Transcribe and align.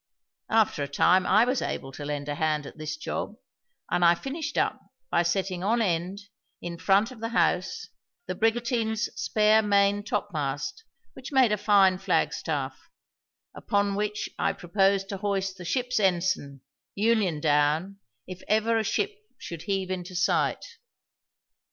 After 0.49 0.81
a 0.81 0.87
time 0.87 1.27
I 1.27 1.45
was 1.45 1.61
able 1.61 1.91
to 1.91 2.03
lend 2.03 2.27
a 2.27 2.33
hand 2.33 2.65
at 2.65 2.79
this 2.79 2.97
job; 2.97 3.35
and 3.91 4.03
I 4.03 4.15
finished 4.15 4.57
up 4.57 4.79
by 5.11 5.21
setting 5.21 5.63
on 5.63 5.79
end, 5.79 6.21
in 6.59 6.79
front 6.79 7.11
of 7.11 7.19
the 7.19 7.29
house, 7.29 7.87
the 8.25 8.33
brigantine's 8.33 9.09
spare 9.13 9.61
main 9.61 10.01
topmast, 10.01 10.83
which 11.13 11.31
made 11.31 11.51
a 11.51 11.55
fine 11.57 11.99
flagstaff, 11.99 12.89
upon 13.53 13.93
which 13.93 14.27
I 14.39 14.53
proposed 14.53 15.07
to 15.09 15.17
hoist 15.17 15.59
the 15.59 15.65
ship's 15.65 15.99
ensign, 15.99 16.61
union 16.95 17.39
down, 17.39 17.99
if 18.25 18.41
ever 18.47 18.79
a 18.79 18.83
ship 18.83 19.13
should 19.37 19.61
heave 19.61 19.91
in 19.91 20.03
sight. 20.03 20.65